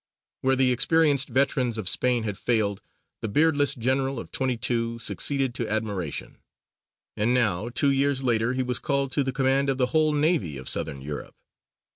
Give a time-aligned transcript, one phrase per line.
[0.39, 2.81] Where the experienced veterans of Spain had failed,
[3.21, 6.37] the beardless general of twenty two succeeded to admiration.
[7.15, 10.57] And now, two years later, he was called to the command of the whole navy
[10.57, 11.35] of Southern Europe.